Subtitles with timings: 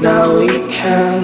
[0.00, 1.22] now we can.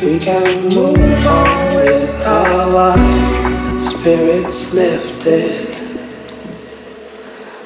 [0.00, 5.68] We can move on with our life, spirits lifted.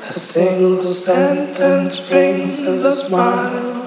[0.08, 3.81] A single sentence brings us a smile.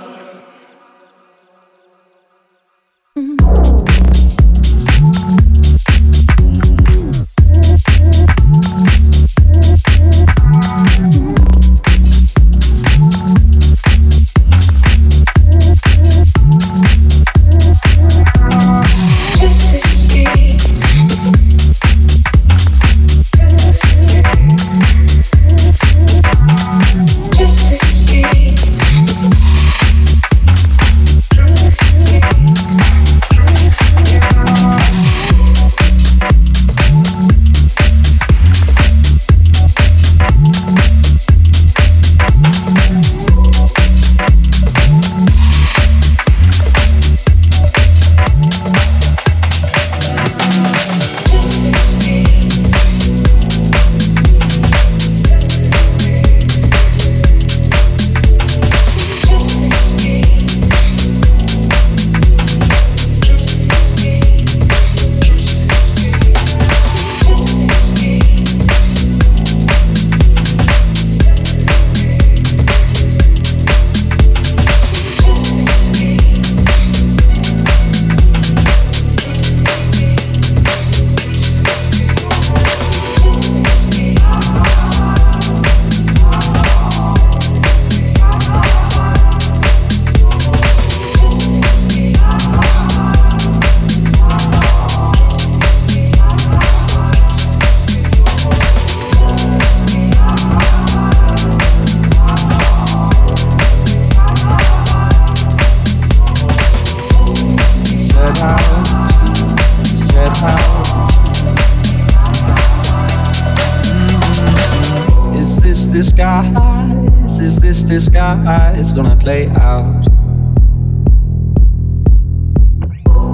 [117.96, 118.78] Eyes?
[118.78, 120.06] Is gonna play out?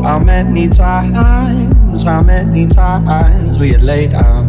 [0.03, 4.45] How many times, how many times we had laid out?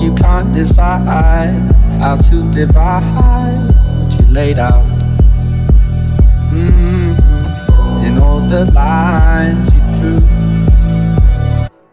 [0.00, 1.50] You can't decide
[1.98, 3.70] how to divide
[4.18, 4.84] you laid out.
[6.52, 8.06] Mm-hmm.
[8.06, 10.41] In all the lines you drew,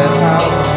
[0.00, 0.69] that how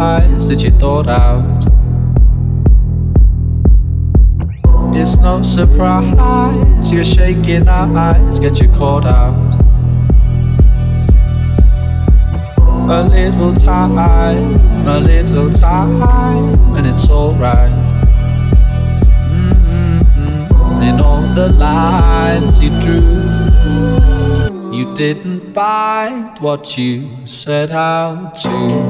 [0.00, 1.60] lies that you thought out.
[4.96, 9.36] It's no surprise you're shaking our eyes get you caught out.
[12.98, 16.02] A little time, a little time,
[16.76, 17.70] and it's alright.
[19.34, 20.82] Mm-hmm.
[20.88, 23.30] In all the lines you drew.
[24.72, 28.89] You didn't find what you set out to,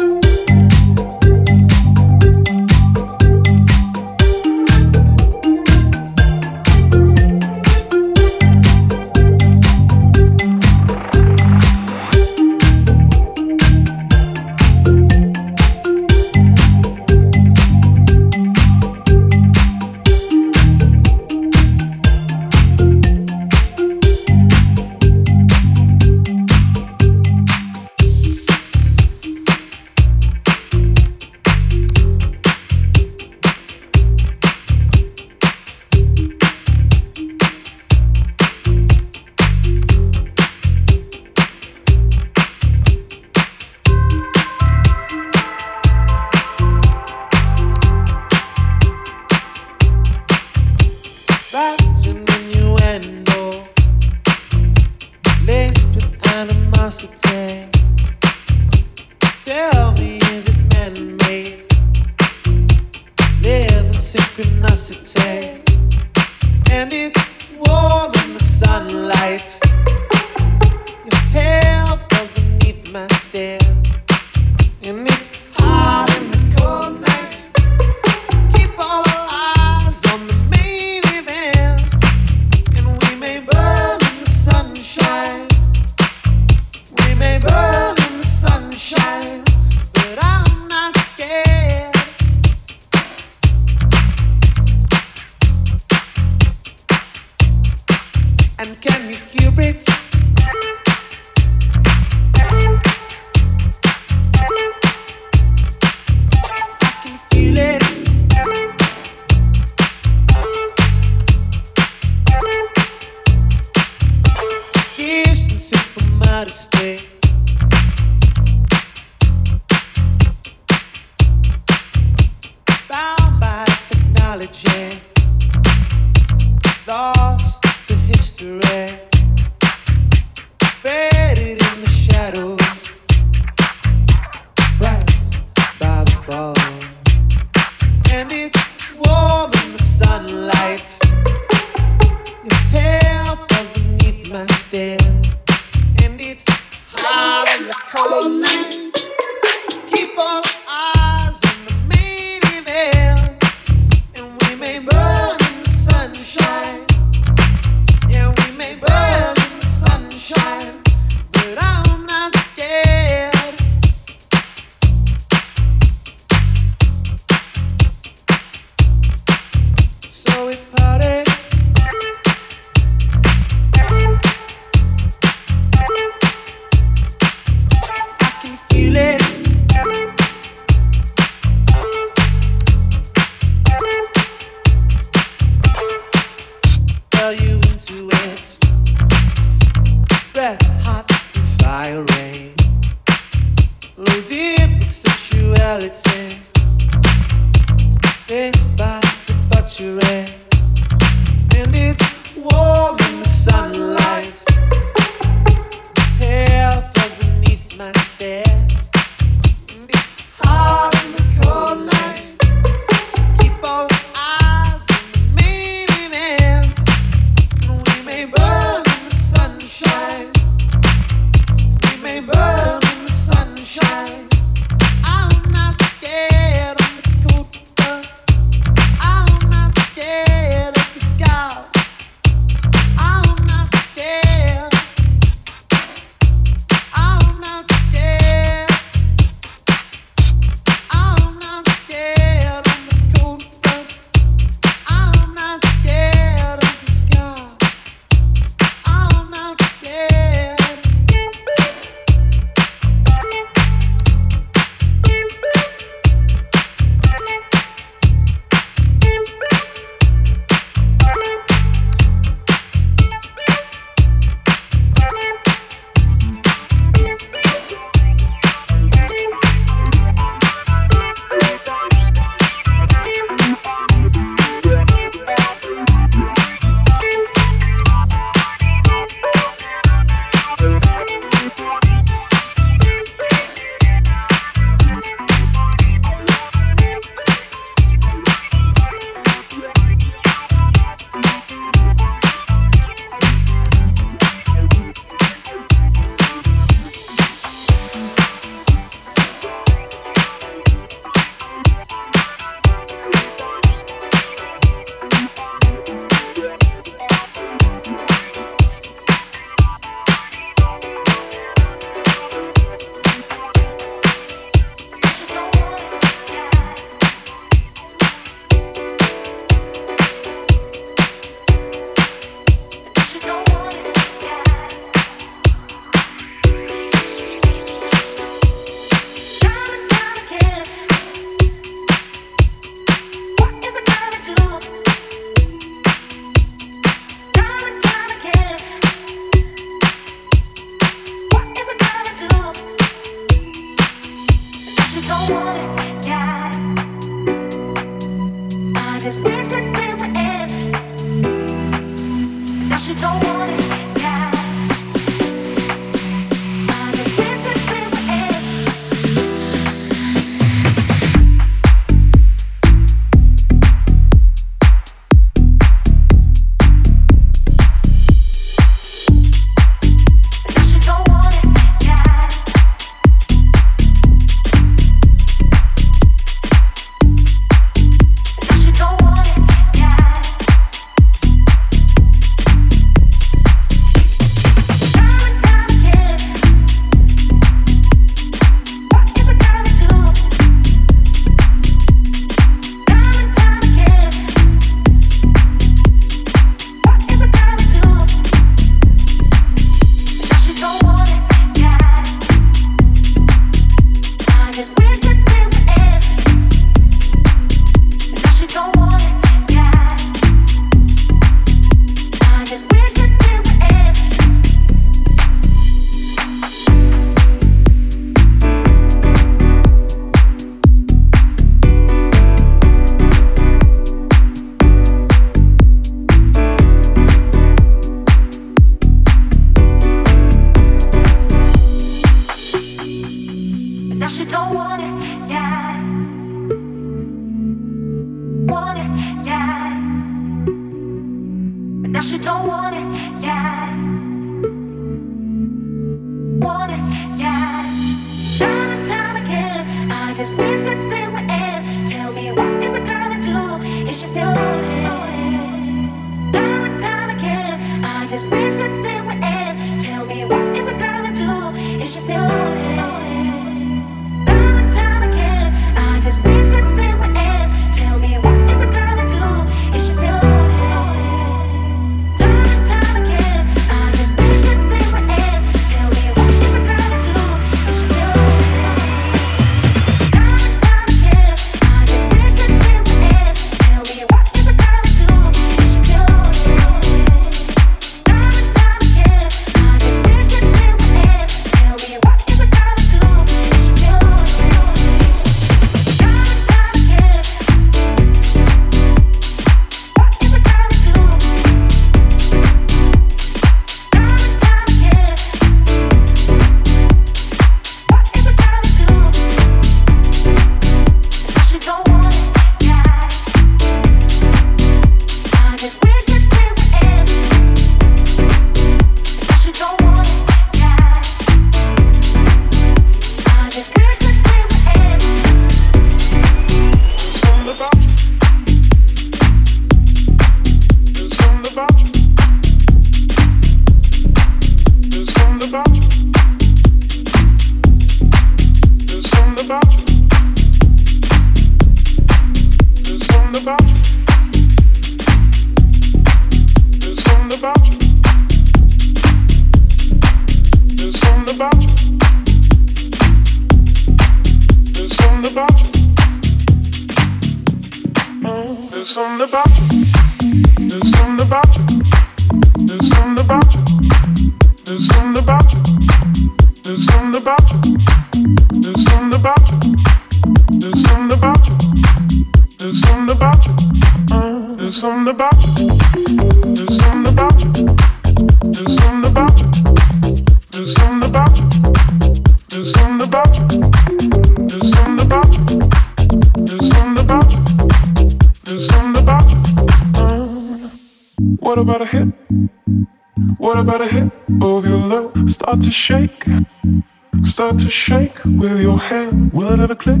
[597.46, 599.32] Start to shake with your hand.
[599.32, 600.00] Will it ever click?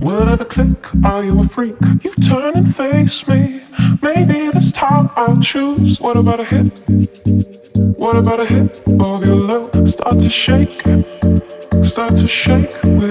[0.00, 0.92] Will it ever click?
[1.04, 1.76] Are you a freak?
[2.02, 3.62] You turn and face me.
[4.02, 6.00] Maybe this time I'll choose.
[6.00, 6.82] What about a hit?
[8.02, 9.88] What about a hit of your love?
[9.88, 10.82] Start to shake,
[11.84, 13.07] start to shake with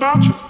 [0.00, 0.49] Start to